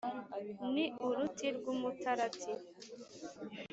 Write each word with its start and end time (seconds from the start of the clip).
Ni 0.73 0.85
uruti 1.05 1.47
rw'umutarati 1.57 2.51